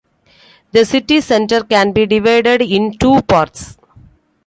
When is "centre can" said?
1.21-1.91